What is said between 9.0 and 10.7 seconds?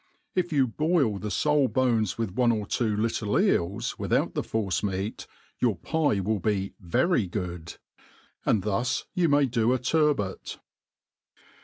you may do a turbot.